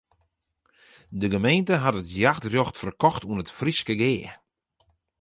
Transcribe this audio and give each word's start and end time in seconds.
De 1.21 1.27
gemeente 1.33 1.73
hat 1.83 1.97
it 2.01 2.11
jachtrjocht 2.21 2.79
ferkocht 2.81 3.23
oan 3.29 3.41
it 3.43 3.55
Fryske 3.57 3.93
Gea. 4.01 4.31